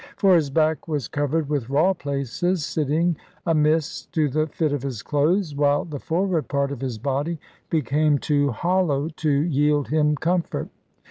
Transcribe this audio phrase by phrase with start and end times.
[0.17, 5.03] For his back was covered with raw places sitting amiss to the fit of his
[5.03, 7.37] clothes, while the forward part of his body
[7.69, 10.69] became too hollow to yield him comfort.